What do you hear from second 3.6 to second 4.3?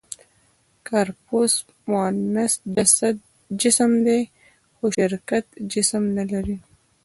جسم دی؛